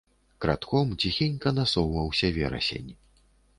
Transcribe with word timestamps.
Крадком, 0.45 0.95
ціхенька 1.03 1.53
насоўваўся 1.59 2.33
верасень. 2.41 2.91